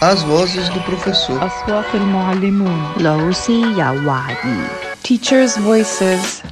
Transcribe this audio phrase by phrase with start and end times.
[0.00, 1.38] As vozes do professor.
[1.40, 4.66] أصوات المعلمون لوسي يواعي
[5.02, 6.42] Teachers' voices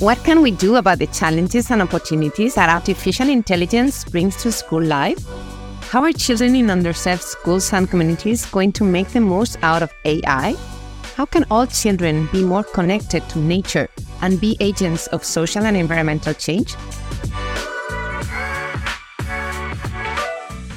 [0.00, 4.82] What can we do about the challenges and opportunities that artificial intelligence brings to school
[4.82, 5.18] life?
[5.90, 9.92] How are children in underserved schools and communities going to make the most out of
[10.04, 10.54] AI?
[11.16, 13.88] How can all children be more connected to nature
[14.22, 16.76] and be agents of social and environmental change?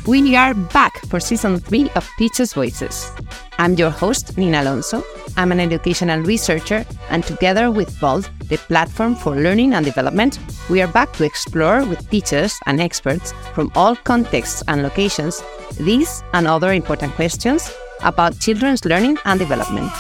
[0.09, 3.13] We are back for season three of Teachers' Voices.
[3.59, 5.05] I'm your host, Nina Alonso.
[5.37, 10.39] I'm an educational researcher, and together with BOLD, the platform for learning and development,
[10.71, 15.43] we are back to explore with teachers and experts from all contexts and locations
[15.79, 17.71] these and other important questions
[18.03, 19.93] about children's learning and development.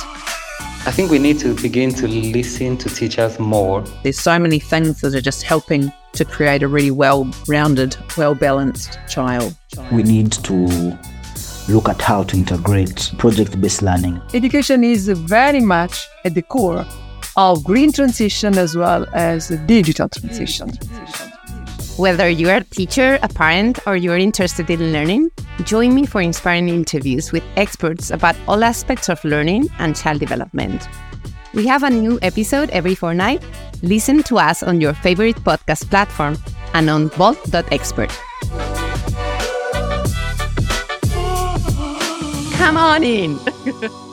[0.88, 3.84] I think we need to begin to listen to teachers more.
[4.04, 8.34] There's so many things that are just helping to create a really well rounded, well
[8.34, 9.54] balanced child.
[9.92, 10.98] We need to
[11.68, 14.22] look at how to integrate project based learning.
[14.32, 16.86] Education is very much at the core
[17.36, 20.70] of green transition as well as digital transition.
[21.98, 25.32] Whether you're a teacher, a parent, or you're interested in learning,
[25.68, 30.88] join me for inspiring interviews with experts about all aspects of learning and child development.
[31.52, 33.44] We have a new episode every fortnight.
[33.82, 36.38] Listen to us on your favorite podcast platform
[36.72, 38.10] and on bold.expert.
[42.56, 43.38] Come on in.